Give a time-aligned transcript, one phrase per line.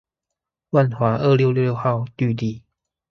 [0.71, 2.63] 萬華二六六號綠地